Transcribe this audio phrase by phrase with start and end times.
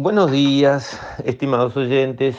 [0.00, 2.36] Buenos días, estimados oyentes.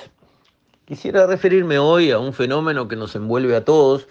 [0.85, 4.07] Quisiera referirme hoy a un fenómeno que nos envuelve a todos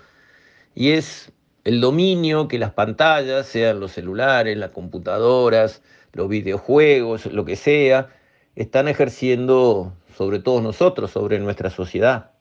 [0.74, 1.32] y es
[1.64, 5.80] el dominio que las pantallas, sean los celulares, las computadoras,
[6.12, 8.10] los videojuegos, lo que sea,
[8.54, 12.32] están ejerciendo sobre todos nosotros, sobre nuestra sociedad.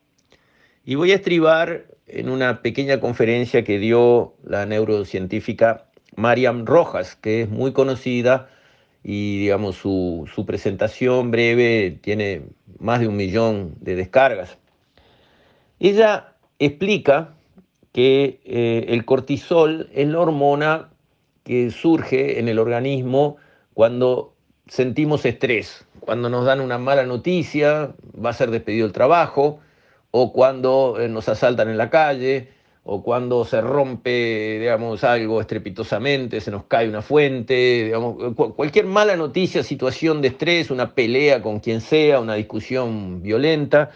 [0.84, 5.86] Y voy a estribar en una pequeña conferencia que dio la neurocientífica
[6.18, 8.50] Mariam Rojas, que es muy conocida
[9.10, 12.42] y digamos su, su, presentación breve tiene
[12.78, 14.58] más de un millón de descargas.
[15.80, 17.34] Ella explica
[17.94, 20.90] que eh, el cortisol es la hormona
[21.46, 23.38] que surge en el organismo
[23.74, 24.36] cuando
[24.68, 29.62] sentimos estrés, cuando nos dan una mala noticia, va a ser despedido el trabajo,
[30.12, 32.50] o cuando eh, nos asaltan en la calle,
[32.90, 39.18] o cuando se rompe, digamos, algo estrepitosamente, se nos cae una fuente, digamos, cualquier mala
[39.18, 43.92] noticia, situación de estrés, una pelea con quien sea, una discusión violenta,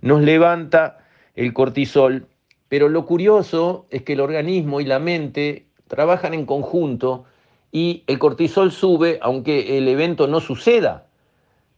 [0.00, 0.98] nos levanta
[1.34, 2.28] el cortisol.
[2.68, 7.24] Pero lo curioso es que el organismo y la mente trabajan en conjunto
[7.72, 11.08] y el cortisol sube aunque el evento no suceda.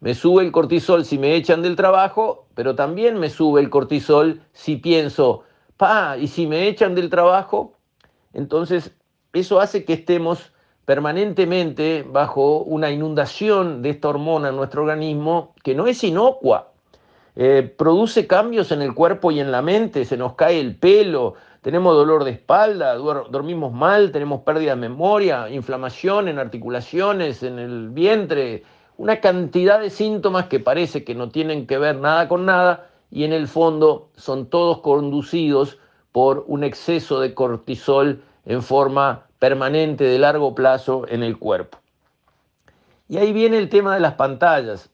[0.00, 4.42] Me sube el cortisol si me echan del trabajo, pero también me sube el cortisol
[4.53, 5.44] si pienso,
[6.19, 7.75] y si me echan del trabajo,
[8.33, 8.93] entonces
[9.33, 10.53] eso hace que estemos
[10.84, 16.73] permanentemente bajo una inundación de esta hormona en nuestro organismo que no es inocua.
[17.37, 21.34] Eh, produce cambios en el cuerpo y en la mente, se nos cae el pelo,
[21.62, 27.91] tenemos dolor de espalda, dormimos mal, tenemos pérdida de memoria, inflamación en articulaciones, en el
[27.91, 28.65] vientre,
[28.97, 33.25] una cantidad de síntomas que parece que no tienen que ver nada con nada, y
[33.25, 35.78] en el fondo son todos conducidos
[36.12, 41.78] por un exceso de cortisol en forma permanente de largo plazo en el cuerpo.
[43.09, 44.91] Y ahí viene el tema de las pantallas.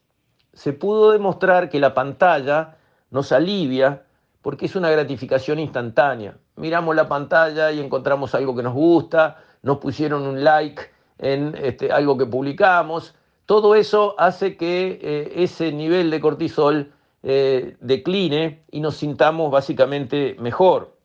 [0.53, 2.77] Se pudo demostrar que la pantalla
[3.11, 4.03] nos alivia
[4.41, 6.37] porque es una gratificación instantánea.
[6.55, 10.83] Miramos la pantalla y encontramos algo que nos gusta, nos pusieron un like
[11.17, 13.15] en este, algo que publicamos.
[13.45, 16.93] Todo eso hace que eh, ese nivel de cortisol
[17.27, 20.95] eh, decline y nos sintamos básicamente mejor.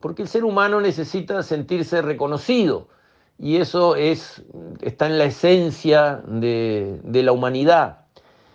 [0.00, 2.88] Porque el ser humano necesita sentirse reconocido
[3.38, 4.42] y eso es,
[4.80, 8.06] está en la esencia de, de la humanidad.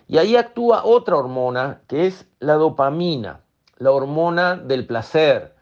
[0.08, 3.40] Y ahí actúa otra hormona que es la dopamina,
[3.78, 5.54] la hormona del placer.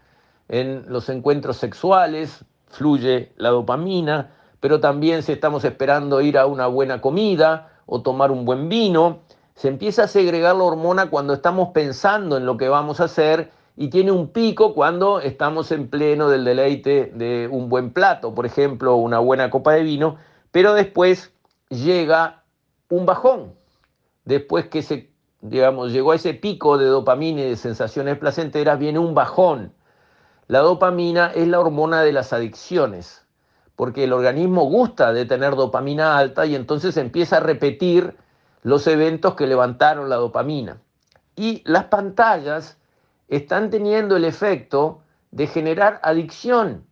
[0.48, 6.68] En los encuentros sexuales fluye la dopamina, pero también si estamos esperando ir a una
[6.68, 9.20] buena comida o tomar un buen vino,
[9.60, 13.50] se empieza a segregar la hormona cuando estamos pensando en lo que vamos a hacer
[13.76, 18.46] y tiene un pico cuando estamos en pleno del deleite de un buen plato, por
[18.46, 20.16] ejemplo, una buena copa de vino,
[20.50, 21.34] pero después
[21.68, 22.42] llega
[22.88, 23.52] un bajón.
[24.24, 25.10] Después que se,
[25.42, 29.74] digamos, llegó a ese pico de dopamina y de sensaciones placenteras, viene un bajón.
[30.46, 33.26] La dopamina es la hormona de las adicciones,
[33.76, 38.16] porque el organismo gusta de tener dopamina alta y entonces empieza a repetir
[38.62, 40.78] los eventos que levantaron la dopamina.
[41.36, 42.78] Y las pantallas
[43.28, 46.84] están teniendo el efecto de generar adicción,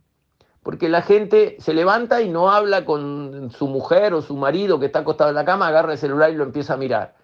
[0.63, 4.87] porque la gente se levanta y no habla con su mujer o su marido que
[4.87, 7.15] está acostado en la cama, agarra el celular y lo empieza a mirar.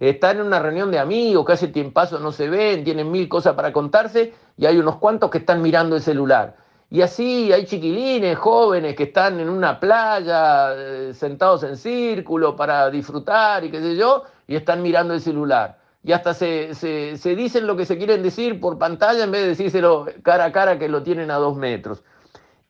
[0.00, 3.54] Están en una reunión de amigos que hace tiempazo no se ven, tienen mil cosas
[3.54, 6.56] para contarse y hay unos cuantos que están mirando el celular.
[6.90, 12.90] Y así hay chiquilines, jóvenes que están en una playa, eh, sentados en círculo para
[12.90, 15.78] disfrutar y qué sé yo, y están mirando el celular.
[16.02, 19.48] Y hasta se, se, dicen lo que se quieren decir por pantalla en vez de
[19.48, 22.04] decírselo cara a cara que lo tienen a dos metros.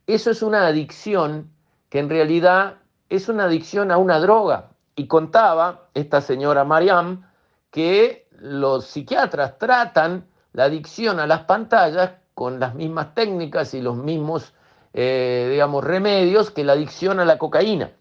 [0.06, 1.50] Eso es una adicción
[1.88, 2.76] que en realidad
[3.08, 4.70] es una adicción a una droga.
[4.94, 7.26] Y contaba esta señora Mariam
[7.72, 13.97] que los psiquiatras tratan la adicción a las pantallas con las mismas técnicas y los
[13.97, 14.53] mismos,
[14.93, 17.93] eh, digamos, remedios que la adicción a la cocaína.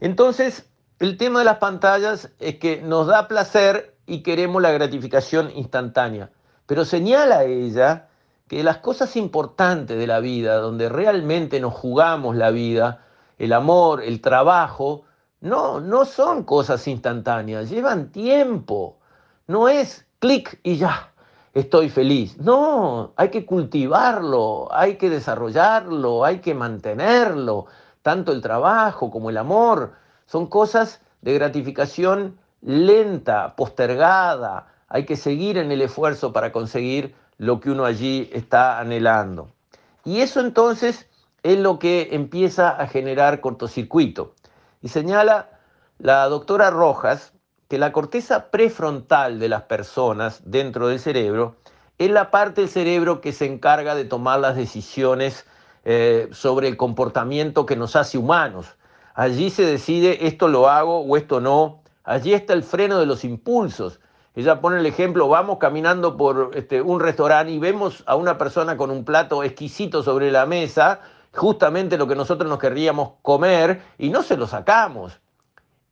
[0.00, 5.50] Entonces, el tema de las pantallas es que nos da placer y queremos la gratificación
[5.54, 6.30] instantánea,
[6.66, 8.08] pero señala ella
[8.46, 13.04] que las cosas importantes de la vida, donde realmente nos jugamos la vida,
[13.38, 15.04] el amor, el trabajo,
[15.40, 18.98] no, no son cosas instantáneas, llevan tiempo.
[19.46, 21.13] No es clic y ya
[21.54, 22.36] estoy feliz.
[22.38, 27.66] No, hay que cultivarlo, hay que desarrollarlo, hay que mantenerlo.
[28.02, 29.92] Tanto el trabajo como el amor
[30.26, 34.66] son cosas de gratificación lenta, postergada.
[34.88, 39.52] Hay que seguir en el esfuerzo para conseguir lo que uno allí está anhelando.
[40.04, 41.08] Y eso entonces
[41.42, 44.34] es lo que empieza a generar cortocircuito.
[44.82, 45.50] Y señala
[45.98, 47.32] la doctora Rojas
[47.74, 51.56] que la corteza prefrontal de las personas dentro del cerebro
[51.98, 55.44] es la parte del cerebro que se encarga de tomar las decisiones
[55.84, 58.76] eh, sobre el comportamiento que nos hace humanos.
[59.16, 61.82] Allí se decide esto lo hago o esto no.
[62.04, 63.98] Allí está el freno de los impulsos.
[64.36, 68.76] Ella pone el ejemplo, vamos caminando por este, un restaurante y vemos a una persona
[68.76, 71.00] con un plato exquisito sobre la mesa,
[71.32, 75.18] justamente lo que nosotros nos querríamos comer, y no se lo sacamos.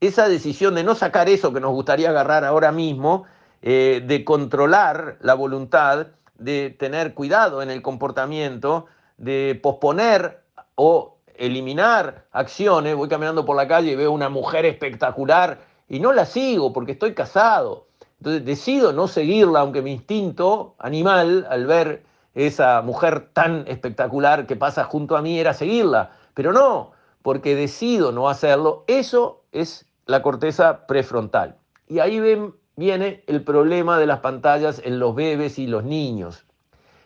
[0.02, 3.22] Esa decisión de no sacar eso que nos gustaría agarrar ahora mismo,
[3.62, 10.42] eh, de controlar la voluntad, de tener cuidado en el comportamiento, de posponer
[10.74, 12.96] o eliminar acciones.
[12.96, 16.90] Voy caminando por la calle y veo una mujer espectacular y no la sigo porque
[16.90, 17.86] estoy casado.
[18.18, 22.02] Entonces decido no seguirla, aunque mi instinto animal, al ver
[22.34, 26.10] esa mujer tan espectacular que pasa junto a mí, era seguirla.
[26.34, 26.90] Pero no,
[27.22, 28.82] porque decido no hacerlo.
[28.88, 31.56] Eso es la corteza prefrontal.
[31.88, 36.44] Y ahí ven, viene el problema de las pantallas en los bebés y los niños.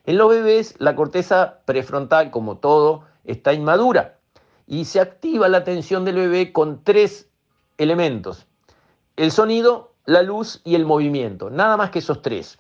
[0.05, 4.17] En los bebés la corteza prefrontal, como todo, está inmadura
[4.67, 7.29] y se activa la atención del bebé con tres
[7.79, 8.47] elementos.
[9.17, 12.59] El sonido, la luz y el movimiento, nada más que esos tres.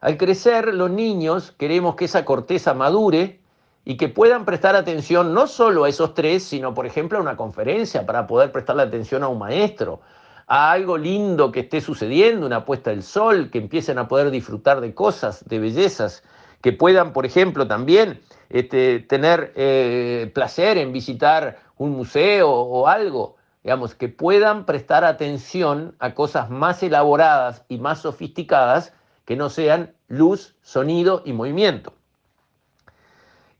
[0.00, 3.40] Al crecer, los niños queremos que esa corteza madure
[3.84, 7.36] y que puedan prestar atención no solo a esos tres, sino por ejemplo a una
[7.36, 10.00] conferencia para poder prestarle atención a un maestro,
[10.46, 14.80] a algo lindo que esté sucediendo, una puesta del sol, que empiecen a poder disfrutar
[14.80, 16.22] de cosas, de bellezas,
[16.60, 18.20] que puedan, por ejemplo, también
[18.50, 25.94] este, tener eh, placer en visitar un museo o algo digamos, que puedan prestar atención
[25.98, 28.92] a cosas más elaboradas y más sofisticadas
[29.24, 31.94] que no sean luz, sonido y movimiento.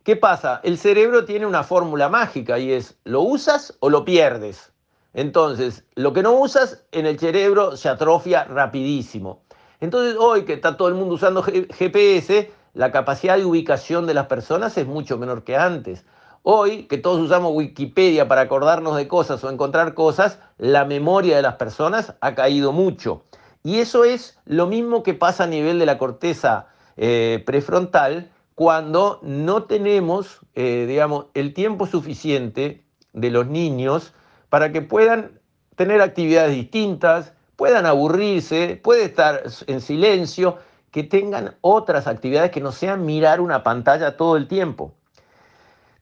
[0.05, 0.61] ¿Qué pasa?
[0.65, 4.73] El cerebro tiene una fórmula mágica y es, ¿lo usas o lo pierdes?
[5.15, 9.45] Entonces, lo que no usas en el cerebro se atrofia rapidísimo.
[9.79, 14.27] Entonces, hoy que está todo el mundo usando GPS, la capacidad de ubicación de las
[14.27, 16.05] personas es mucho menor que antes.
[16.43, 21.43] Hoy, que todos usamos Wikipedia para acordarnos de cosas o encontrar cosas, la memoria de
[21.43, 23.23] las personas ha caído mucho.
[23.63, 26.67] Y eso es lo mismo que pasa a nivel de la corteza
[26.97, 34.13] eh, prefrontal cuando no tenemos, eh, digamos, el tiempo suficiente de los niños
[34.49, 35.41] para que puedan
[35.77, 40.59] tener actividades distintas, puedan aburrirse, puede estar en silencio,
[40.91, 44.95] que tengan otras actividades que no sean mirar una pantalla todo el tiempo.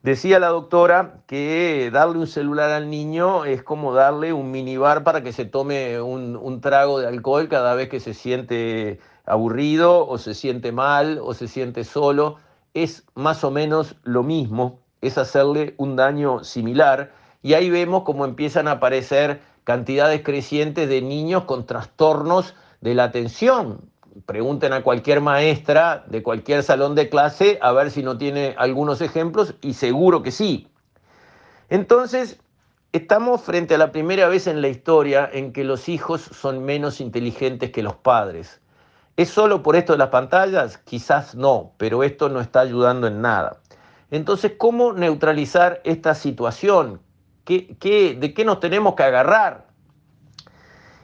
[0.02, 5.22] Decía la doctora que darle un celular al niño es como darle un minibar para
[5.22, 8.98] que se tome un, trago de alcohol cada vez que se siente
[9.30, 12.36] aburrido o se siente mal o se siente solo.
[12.74, 17.12] Es más o menos lo mismo, es hacerle un daño similar.
[17.42, 23.04] Y ahí vemos cómo empiezan a aparecer cantidades crecientes de niños con trastornos de la
[23.04, 23.90] atención,
[24.26, 29.00] pregunten a cualquier maestra de cualquier salón de clase a ver si no tiene algunos
[29.00, 30.68] ejemplos y seguro que sí.
[31.68, 32.40] Entonces,
[32.92, 37.00] estamos frente a la primera vez en la historia en que los hijos son menos
[37.00, 38.60] inteligentes que los padres.
[39.16, 40.78] ¿Es solo por esto de las pantallas?
[40.78, 43.58] Quizás no, pero esto no está ayudando en nada.
[44.10, 47.00] Entonces, ¿cómo neutralizar esta situación?
[47.46, 49.66] de qué nos tenemos que agarrar?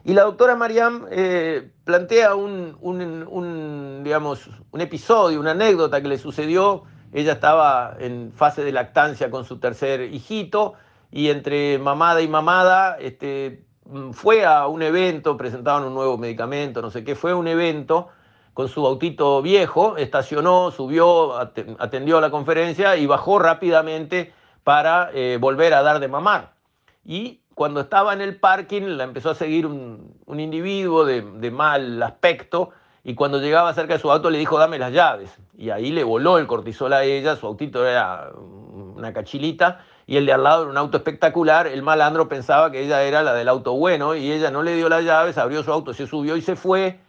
[0.04, 6.84] Y la doctora Mariam eh, plantea un, un episodio, una anécdota que le sucedió.
[7.12, 10.74] Ella estaba en fase de lactancia con su tercer hijito
[11.10, 13.65] y entre mamada y mamada este,
[14.12, 18.08] fue a un evento, presentaban un nuevo medicamento, no sé qué, fue a un evento
[18.54, 24.32] con su autito viejo, estacionó, subió, atendió a la conferencia y bajó rápidamente
[24.64, 26.54] para eh, volver a dar de mamar.
[27.04, 32.70] Y cuando estaba en el parking la empezó a seguir un, individuo de, mal aspecto
[33.04, 36.02] y cuando llegaba cerca de su auto le dijo dame las llaves y ahí le
[36.02, 40.62] voló el cortisol a ella, su autito era una cachilita y el de al lado
[40.62, 44.30] era un auto espectacular, el malandro pensaba que ella era la del auto bueno y
[44.30, 47.00] ella no le dio las llaves, abrió su auto, se subió y se fue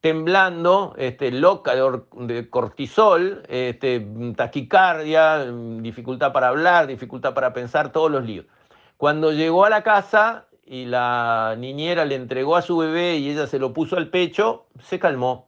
[0.00, 5.44] temblando, este, loca de cortisol, este, taquicardia,
[5.80, 8.46] dificultad para hablar, dificultad para pensar, todos los líos.
[8.96, 13.46] Cuando llegó a la casa y la niñera le entregó a su bebé y ella
[13.46, 15.47] se lo puso al pecho, se calmó.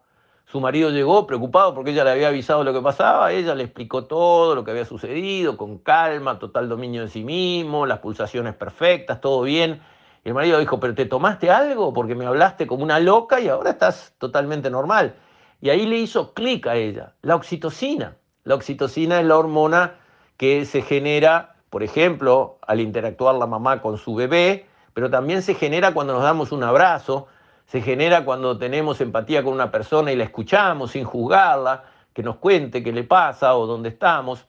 [0.51, 4.07] Su marido llegó preocupado porque ella le había avisado lo que pasaba, ella le explicó
[4.07, 9.21] todo lo que había sucedido, con calma, total dominio de sí mismo, las pulsaciones perfectas,
[9.21, 9.81] todo bien.
[10.25, 11.93] Y el marido dijo, pero ¿te tomaste algo?
[11.93, 15.15] Porque me hablaste como una loca y ahora estás totalmente normal.
[15.61, 18.17] Y ahí le hizo clic a ella, la oxitocina.
[18.45, 19.95] La oxitocina es la hormona
[20.37, 25.55] que se genera por ejemplo, al interactuar la mamá con su bebé, pero también se
[25.55, 27.29] genera cuando nos damos un abrazo,
[27.71, 32.39] se genera cuando tenemos empatía con una persona y la escuchamos sin juzgarla, que nos
[32.39, 34.49] cuente qué le pasa o dónde estamos.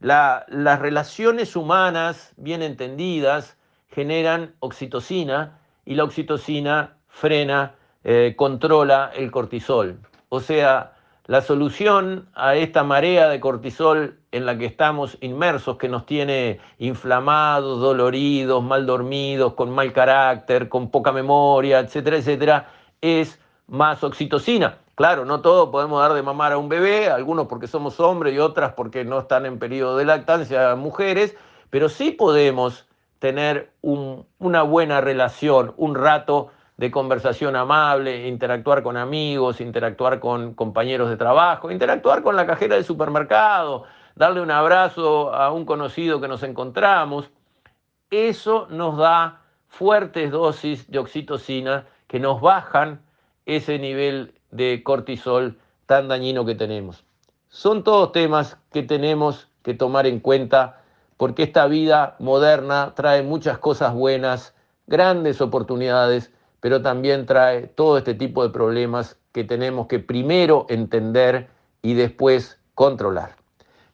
[0.00, 3.56] las relaciones humanas bien entendidas
[3.88, 9.98] generan oxitocina y la oxitocina frena, eh, controla el cortisol.
[10.28, 10.92] O sea,
[11.28, 16.58] la solución a esta marea de cortisol en la que estamos inmersos, que nos tiene
[16.78, 22.70] inflamados, doloridos, mal dormidos, con mal carácter, con poca memoria, etcétera, etcétera,
[23.02, 24.78] es más oxitocina.
[24.94, 28.38] Claro, no todos podemos dar de mamar a un bebé, algunos porque somos hombres y
[28.38, 31.36] otras porque no están en periodo de lactancia, mujeres,
[31.68, 39.60] pero sí podemos tener una buena relación, un rato de conversación amable, interactuar con amigos,
[39.60, 45.52] interactuar con compañeros de trabajo, interactuar con la cajera del supermercado, darle un abrazo a
[45.52, 47.30] un conocido que nos encontramos.
[48.10, 53.02] Eso nos da fuertes dosis de oxitocina que nos bajan
[53.44, 57.04] ese nivel de cortisol tan dañino que tenemos.
[57.48, 60.80] Son todos temas que tenemos que tomar en cuenta
[61.16, 64.54] porque esta vida moderna trae muchas cosas buenas,
[64.86, 71.48] grandes oportunidades, pero también trae todo este tipo de problemas que tenemos que primero entender
[71.82, 73.36] y después controlar.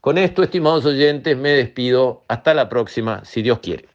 [0.00, 2.22] Con esto, estimados oyentes, me despido.
[2.28, 3.88] Hasta la próxima, si Dios quiere.